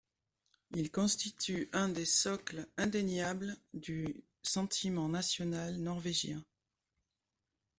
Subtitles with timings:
[0.71, 6.41] Ils constituent un des socles indéniables du sentiment national norvégien.